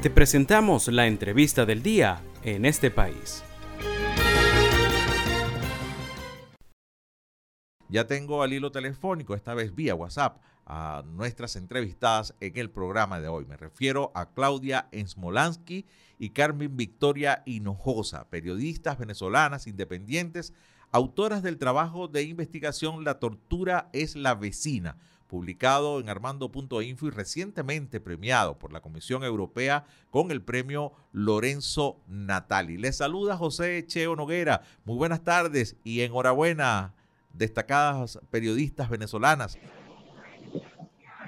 [0.00, 3.42] Te presentamos la entrevista del día en este país.
[7.88, 13.18] Ya tengo al hilo telefónico, esta vez vía WhatsApp, a nuestras entrevistadas en el programa
[13.18, 13.44] de hoy.
[13.46, 15.84] Me refiero a Claudia Ensmolansky
[16.20, 20.54] y Carmen Victoria Hinojosa, periodistas venezolanas independientes,
[20.92, 24.96] autoras del trabajo de investigación La tortura es la vecina,
[25.28, 32.78] publicado en armando.info y recientemente premiado por la Comisión Europea con el premio Lorenzo Natali.
[32.78, 34.62] Les saluda José Cheo Noguera.
[34.84, 36.94] Muy buenas tardes y enhorabuena,
[37.32, 39.58] destacadas periodistas venezolanas.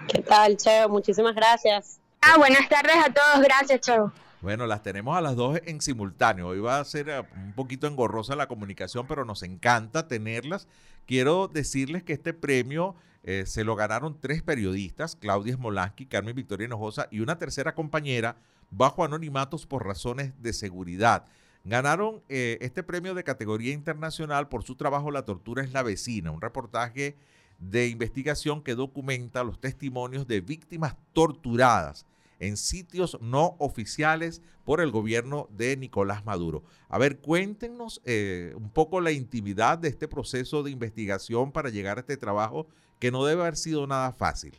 [0.09, 0.89] ¿Qué tal, Cheo?
[0.89, 2.01] Muchísimas gracias.
[2.23, 3.45] Ah, buenas tardes a todos.
[3.45, 4.13] Gracias, Cheo.
[4.41, 6.49] Bueno, las tenemos a las dos en simultáneo.
[6.49, 10.67] Hoy va a ser eh, un poquito engorrosa la comunicación, pero nos encanta tenerlas.
[11.07, 16.67] Quiero decirles que este premio eh, se lo ganaron tres periodistas, Claudia Smolansky, Carmen Victoria
[16.67, 18.37] Hinojosa y una tercera compañera
[18.71, 21.27] bajo anonimatos por razones de seguridad.
[21.65, 26.31] Ganaron eh, este premio de categoría internacional por su trabajo La tortura es la vecina,
[26.31, 27.17] un reportaje
[27.59, 32.07] de investigación que documenta los testimonios de víctimas torturadas
[32.39, 36.65] en sitios no oficiales por el gobierno de Nicolás Maduro.
[36.89, 41.99] A ver, cuéntenos eh, un poco la intimidad de este proceso de investigación para llegar
[41.99, 42.67] a este trabajo
[43.01, 44.55] que no debe haber sido nada fácil.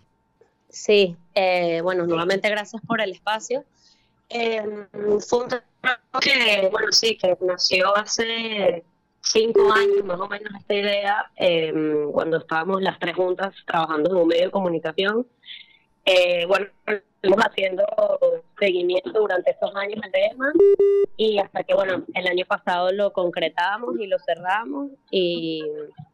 [0.67, 3.63] Sí, eh, bueno, nuevamente gracias por el espacio.
[4.29, 4.87] Em,
[5.19, 8.83] fue un trabajo que, bueno, sí, que nació hace
[9.21, 14.15] cinco años más o menos esta idea, em, cuando estábamos las tres juntas trabajando en
[14.15, 15.27] un medio de comunicación.
[16.05, 16.67] Eh, bueno,
[17.21, 17.83] estuvimos haciendo
[18.59, 20.51] seguimiento durante estos años al tema
[21.17, 25.63] y hasta que, bueno, el año pasado lo concretamos y lo cerramos y,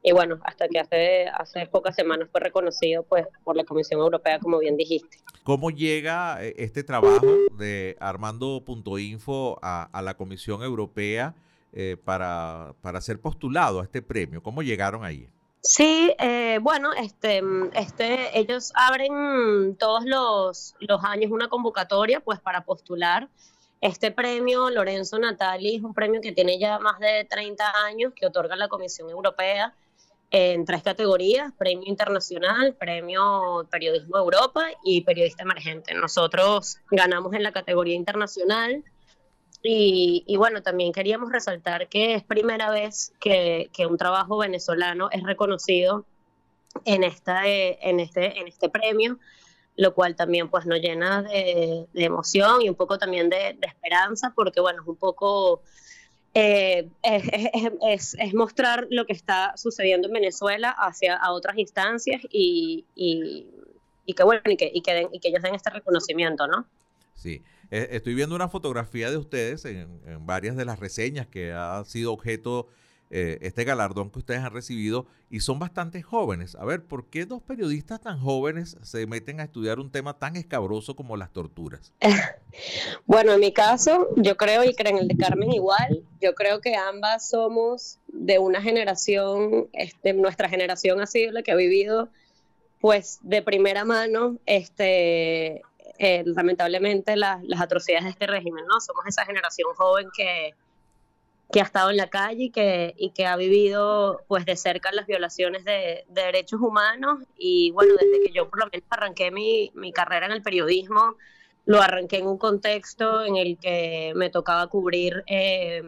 [0.03, 4.39] y, bueno, hasta que hace, hace pocas semanas fue reconocido pues por la Comisión Europea,
[4.39, 5.19] como bien dijiste.
[5.43, 7.25] ¿Cómo llega eh, este trabajo
[7.57, 11.35] de Armando.info a, a la Comisión Europea
[11.71, 14.43] eh, para, para ser postulado a este premio?
[14.43, 15.29] ¿Cómo llegaron ahí?
[15.61, 17.41] Sí, eh, bueno, este,
[17.73, 23.27] este, ellos abren todos los, los años una convocatoria pues para postular.
[23.81, 28.25] Este premio, Lorenzo Natali, es un premio que tiene ya más de 30 años, que
[28.25, 29.75] otorga la Comisión Europea
[30.31, 35.93] en tres categorías, premio internacional, premio periodismo Europa y periodista emergente.
[35.93, 38.83] Nosotros ganamos en la categoría internacional
[39.63, 46.05] y, bueno, también queríamos resaltar que es primera vez que, un trabajo venezolano es reconocido
[46.85, 49.19] en, esta, eh, en, este, en este premio,
[49.75, 54.61] lo cual también pues nos llena de, emoción y un poco también de, esperanza, porque
[54.61, 55.61] bueno, es un poco...
[56.33, 64.13] Eh, es, mostrar lo que está sucediendo en Venezuela hacia a otras instancias y, y,
[64.13, 66.67] que bueno, y que, y que, y que ellos den este reconocimiento, ¿no?
[67.15, 67.41] Sí.
[67.69, 72.13] Eh, estoy viendo una fotografía de ustedes en, varias de las reseñas que ha sido
[72.13, 72.67] objeto
[73.09, 76.55] eh, este galardón que ustedes han recibido y son bastante jóvenes.
[76.55, 80.35] A ver, ¿por qué dos periodistas tan jóvenes se meten a estudiar un tema tan
[80.35, 81.93] escabroso como las torturas?
[83.05, 86.59] bueno, en mi caso, yo creo, y creo en el de Carmen igual, yo creo
[86.59, 92.09] que ambas somos de una generación, este, nuestra generación ha sido la que ha vivido
[92.79, 95.63] pues de primera mano este,
[95.99, 98.79] eh, lamentablemente las atrocidades de este régimen, ¿no?
[98.79, 100.53] Somos esa generación joven que,
[101.51, 104.91] que ha estado en la calle y que, y que ha vivido pues de cerca
[104.91, 109.71] las violaciones de, derechos humanos y bueno, desde que yo por lo menos arranqué mi,
[109.75, 111.15] mi carrera en el periodismo,
[111.65, 115.83] lo arranqué en un contexto en el que me tocaba cubrir eh,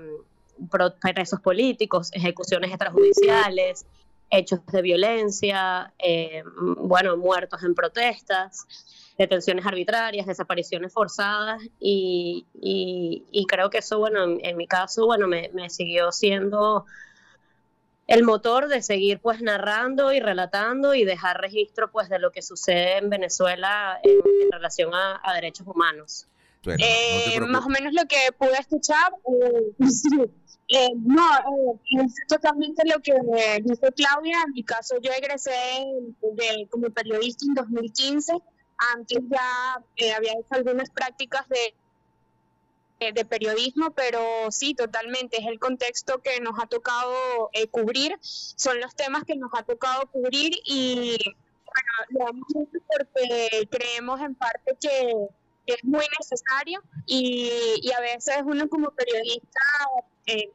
[1.13, 3.85] presos políticos, ejecuciones extrajudiciales,
[4.29, 6.43] hechos de violencia, eh,
[6.77, 8.65] bueno, muertos en protestas
[9.19, 15.69] detenciones arbitrarias, desapariciones forzadas y, y, creo que eso, bueno, en, mi caso, bueno, me,
[15.69, 16.85] siguió siendo
[18.07, 22.41] el motor de seguir pues narrando y relatando y dejar registro pues de lo que
[22.41, 26.25] sucede en Venezuela en, relación a, derechos humanos.
[26.65, 29.73] Eh, más o menos lo que pude escuchar, eh,
[30.67, 31.23] eh, no,
[32.03, 33.13] es totalmente lo que
[33.63, 34.43] dice Claudia.
[34.45, 35.51] En mi caso, yo egresé
[36.21, 38.33] de, como periodista en 2015
[38.93, 44.19] antes ya eh, había hecho algunas prácticas de, de periodismo, pero
[44.51, 49.35] sí, totalmente, es el contexto que nos ha tocado eh, cubrir, son los temas que
[49.35, 51.17] nos ha tocado cubrir y
[52.09, 52.45] bueno, lo
[52.87, 55.13] porque creemos en parte que
[55.73, 59.61] es muy necesario y, a veces uno como periodista,
[60.25, 60.51] eh,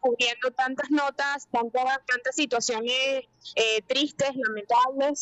[0.00, 3.24] cubriendo tantas notas, tantas, tantas situaciones
[3.86, 5.20] tristes, lamentables,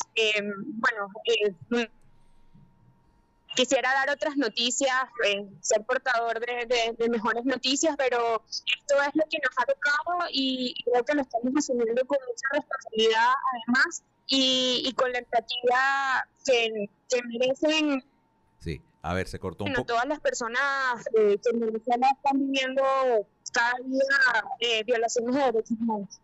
[0.54, 1.08] bueno,
[3.56, 4.94] quisiera dar otras noticias,
[5.25, 10.75] eh, ser portador de, mejores noticias, pero esto es lo que nos ha tocado y
[10.84, 16.88] creo que lo estamos asumiendo con mucha responsabilidad además y, con la empatía que,
[17.25, 18.04] merecen.
[18.60, 19.87] Sí, a ver, se cortó un poco.
[19.87, 20.61] Todas las personas
[21.14, 22.82] eh, que en Venezuela están viviendo
[23.53, 26.20] cada día eh, violaciones de derechos humanos.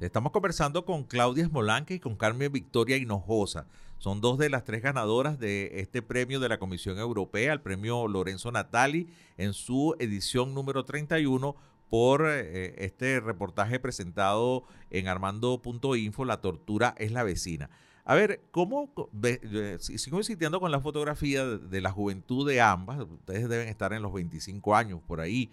[0.00, 3.66] Estamos conversando con Claudia Esmolanque y con Carmen Victoria Hinojosa.
[3.98, 8.08] Son dos de las tres ganadoras de este premio de la Comisión Europea, el premio
[8.08, 9.08] Lorenzo Natali,
[9.38, 11.54] en su edición número 31
[11.88, 17.70] por eh, este reportaje presentado en armando.info, La tortura es la vecina.
[18.06, 18.92] A ver, ¿cómo
[19.78, 23.00] sigo insistiendo con la fotografía de, la juventud de ambas?
[23.00, 25.50] Ustedes deben estar en los 25 años, por ahí,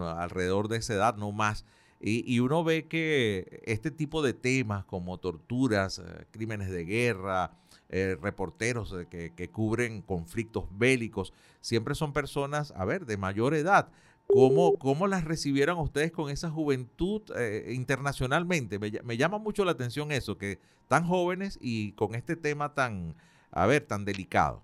[0.00, 1.64] alrededor de esa edad, no más.
[2.00, 7.52] Y, uno ve que este tipo de temas como torturas, eh, crímenes de guerra,
[7.88, 13.92] eh, reporteros eh, que, cubren conflictos bélicos, siempre son personas, a ver, de mayor edad.
[14.32, 17.22] ¿Cómo, cómo las recibieron ustedes con esa juventud
[17.68, 18.78] internacionalmente?
[18.78, 20.58] Me, me, llama mucho la atención eso, que
[20.88, 23.14] tan jóvenes y con este tema tan,
[23.50, 24.62] a ver, tan delicado.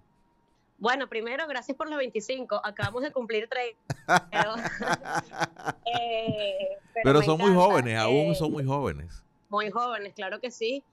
[0.79, 2.61] Bueno, primero, gracias por los 25.
[2.65, 3.79] Acabamos de cumplir 30.
[6.01, 9.23] Eh, pero, son muy jóvenes, aún son muy jóvenes.
[9.49, 10.85] Muy jóvenes, claro que sí.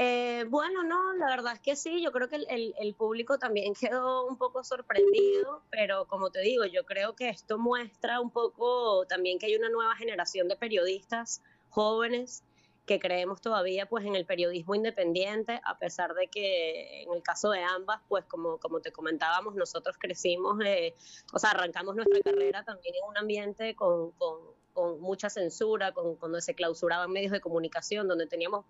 [0.00, 4.26] Eh, bueno, no, la verdad es que sí, yo creo que el, público también quedó
[4.26, 9.40] un poco sorprendido, pero como te digo, yo creo que esto muestra un poco también
[9.40, 12.44] que hay una nueva generación de periodistas jóvenes
[12.86, 17.50] que creemos todavía pues en el periodismo independiente, a pesar de que en el caso
[17.50, 20.94] de ambas, pues como, como te comentábamos, nosotros crecimos, eh,
[21.34, 24.38] o sea, arrancamos nuestra carrera también en un ambiente con, con,
[24.72, 28.64] con mucha censura, con, cuando se clausuraban medios de comunicación, donde teníamos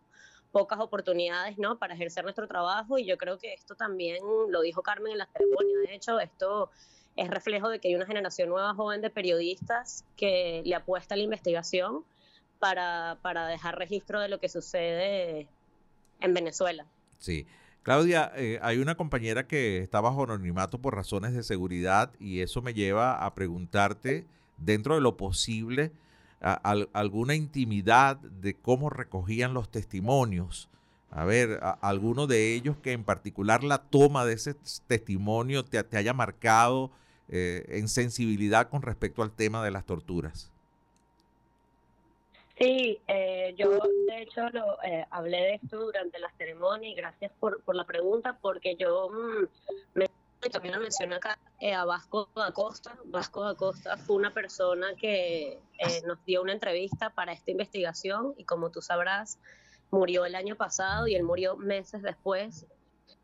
[0.53, 1.79] pocas oportunidades ¿no?
[1.79, 5.27] para ejercer nuestro trabajo y yo creo que esto también lo dijo Carmen en la
[5.27, 6.71] ceremonia, de hecho esto
[7.17, 11.19] es reflejo de que hay una generación nueva joven de periodistas que le apuesta a
[11.19, 12.05] la investigación
[12.59, 15.49] para, para dejar registro de lo que sucede
[16.21, 16.87] en Venezuela.
[17.19, 17.47] Sí.
[17.83, 22.61] Claudia, eh, hay una compañera que está bajo anonimato por razones de seguridad y eso
[22.61, 24.27] me lleva a preguntarte,
[24.59, 25.93] dentro de lo posible,
[26.41, 30.69] alguna intimidad de cómo recogían los testimonios.
[31.11, 34.55] A ver, alguno de ellos que en particular la toma de ese
[34.87, 36.91] testimonio te, te haya marcado
[37.31, 40.51] eh, en sensibilidad con respecto al tema de las torturas.
[42.59, 43.71] Sí, eh, yo
[44.09, 47.85] de hecho lo, eh, hablé de esto durante la ceremonia y gracias por, por la
[47.85, 49.47] pregunta porque yo mm,
[49.95, 50.08] me,
[50.53, 52.97] también lo mencioné acá eh, a Vasco da Costa.
[53.07, 55.61] Vasco da Costa fue una persona que
[56.07, 59.39] nos dio una entrevista para esta investigación y como tú sabrás
[59.91, 62.67] murió el año pasado y él murió meses después,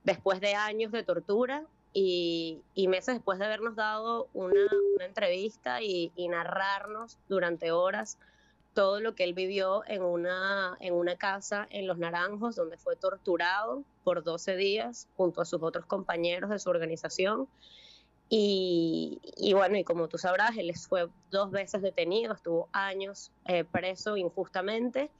[0.02, 4.60] después de años de tortura y, y, meses después de habernos dado una,
[5.00, 8.18] entrevista y, y, narrarnos durante horas
[8.74, 12.96] todo lo que él vivió en una, en una casa en Los Naranjos, donde fue
[12.96, 17.48] torturado por 12 días junto a sus otros compañeros de su organización.
[18.28, 24.16] Y, bueno, y como tú sabrás, él fue dos veces detenido, estuvo años eh, preso
[24.16, 25.10] injustamente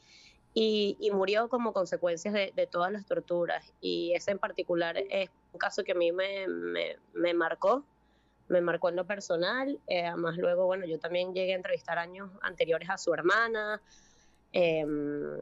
[0.53, 3.73] y, murió como consecuencia de, todas las torturas.
[3.81, 7.85] Y ese en particular es un caso que a mí me, me, me marcó
[8.49, 9.79] me marcó en lo personal.
[9.87, 13.81] Eh, además, luego, bueno, yo también llegué a entrevistar años anteriores a su hermana.
[14.53, 15.39] Em,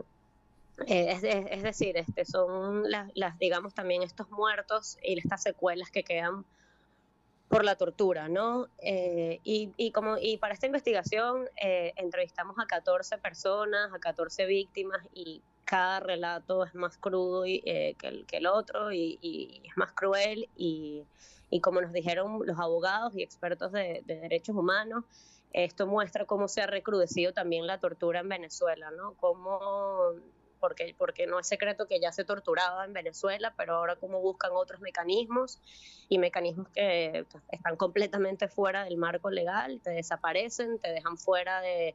[0.86, 6.44] eh, es, decir, este, son las, digamos, también estos muertos y estas secuelas que quedan
[7.48, 8.68] por la tortura, ¿no?
[8.78, 15.06] Eh, y, y, como, y para esta investigación entrevistamos a 14 personas, a 14 víctimas
[15.12, 15.42] y
[15.72, 20.46] cada relato es más crudo que, el, que el otro y, y es más cruel
[20.54, 21.06] y,
[21.48, 25.06] y como nos dijeron los abogados y expertos de, derechos humanos,
[25.54, 29.14] esto muestra cómo se ha recrudecido también la tortura en Venezuela, ¿no?
[29.14, 30.12] Cómo,
[30.60, 34.50] porque, porque no es secreto que ya se torturaba en Venezuela, pero ahora cómo buscan
[34.52, 35.58] otros mecanismos
[36.10, 41.94] y mecanismos que están completamente fuera del marco legal, te desaparecen, te dejan fuera de,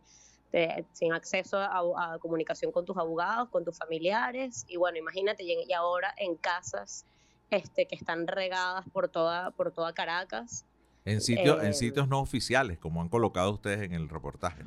[0.93, 5.73] sin acceso a, a, comunicación con tus abogados, con tus familiares, y bueno, imagínate, y
[5.73, 7.05] ahora en casas
[7.49, 10.65] este, que están regadas por toda, por toda Caracas.
[11.05, 14.63] En, sitios en eh, sitios no oficiales, como han colocado ustedes en el reportaje.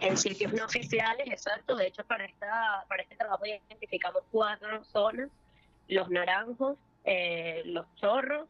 [0.00, 1.76] En sitios no oficiales, exacto.
[1.76, 5.28] De hecho, para, esta, para este trabajo identificamos cuatro zonas,
[5.88, 8.48] Los Naranjos, eh, Los Chorros,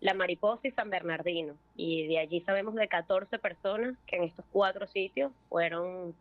[0.00, 1.54] La Mariposa y San Bernardino.
[1.76, 6.14] Y de allí sabemos de 14 personas que en estos cuatro sitios fueron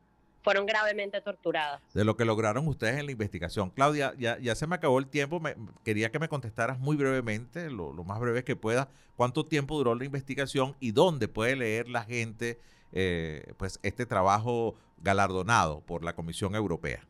[0.45, 1.81] fueron gravemente torturadas.
[1.95, 3.71] De lo que lograron ustedes en la investigación.
[3.71, 5.39] Claudia, ya, ya se me acabó el tiempo.
[5.39, 9.95] Me, quería que me contestaras muy brevemente, lo, más breve que pueda, cuánto tiempo duró
[9.95, 12.59] la investigación y dónde puede leer la gente
[12.93, 17.03] eh, pues este trabajo galardonado por la Comisión Europea.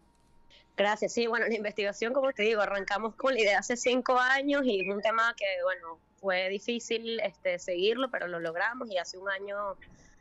[0.77, 4.63] Gracias, sí, bueno, la investigación, como te digo, arrancamos con la idea hace cinco años
[4.65, 9.20] y es un tema que, bueno, fue difícil este, seguirlo, pero lo logramos y hace
[9.20, 9.77] un año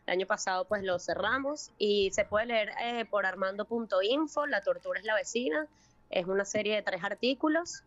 [0.07, 5.01] el año pasado pues lo cerramos y se puede leer eh, por armando.info, La tortura
[5.01, 5.67] es la vecina.
[6.11, 7.85] Es una serie de tres artículos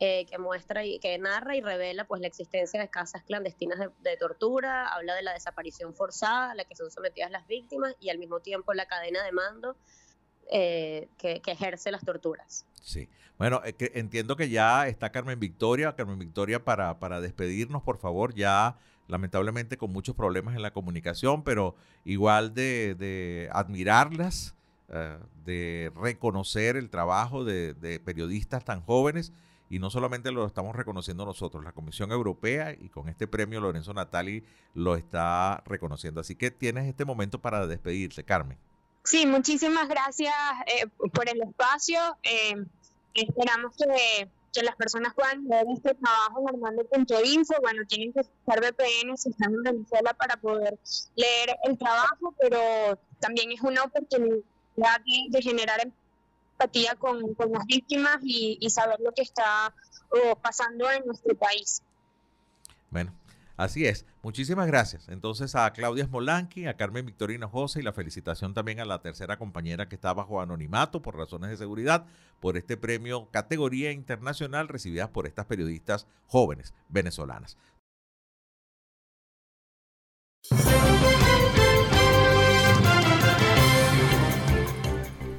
[0.00, 4.16] eh, que muestra y que narra y revela pues la existencia de casas clandestinas de,
[4.16, 8.18] tortura, habla de la desaparición forzada a la que son sometidas las víctimas y al
[8.18, 9.76] mismo tiempo la cadena de mando
[10.50, 12.66] eh, que, ejerce las torturas.
[12.82, 13.08] Sí.
[13.38, 15.94] Bueno, entiendo que ya está Carmen Victoria.
[15.96, 18.76] Carmen Victoria, para, para despedirnos, por favor, ya
[19.10, 24.54] lamentablemente con muchos problemas en la comunicación, pero igual de, admirarlas,
[24.88, 29.32] eh, de reconocer el trabajo de, periodistas tan jóvenes.
[29.68, 33.94] Y no solamente lo estamos reconociendo nosotros, la Comisión Europea y con este premio Lorenzo
[33.94, 34.42] Natali
[34.74, 36.20] lo está reconociendo.
[36.20, 38.58] Así que tienes este momento para despedirse, Carmen.
[39.04, 40.34] Sí, muchísimas gracias
[40.66, 41.98] eh, por el espacio.
[42.22, 42.64] Eh,
[43.14, 47.54] esperamos que las personas puedan ver este trabajo en armando.info.
[47.62, 50.78] Bueno, tienen que usar VPN si están en Venezuela para poder
[51.16, 54.42] leer el trabajo, pero también es una oportunidad
[55.30, 55.80] de, generar
[56.52, 59.74] empatía con, las víctimas y, y, saber lo que está
[60.42, 61.82] pasando en nuestro país.
[62.90, 63.12] Bueno,
[63.60, 64.06] Así es.
[64.22, 65.10] Muchísimas gracias.
[65.10, 69.36] Entonces a Claudia Smolanqui, a Carmen Victorina José y la felicitación también a la tercera
[69.36, 72.06] compañera que está bajo anonimato por razones de seguridad
[72.40, 77.58] por este premio categoría internacional recibidas por estas periodistas jóvenes venezolanas.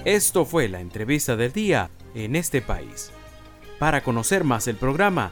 [0.05, 3.11] Esto fue la entrevista del día en este país.
[3.79, 5.31] Para conocer más el programa,